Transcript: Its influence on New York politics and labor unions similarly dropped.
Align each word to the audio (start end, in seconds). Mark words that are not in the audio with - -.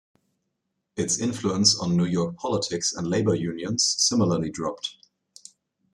Its 0.95 1.19
influence 1.19 1.77
on 1.77 1.95
New 1.95 2.05
York 2.05 2.35
politics 2.35 2.91
and 2.91 3.07
labor 3.07 3.35
unions 3.35 3.83
similarly 3.99 4.49
dropped. 4.49 4.95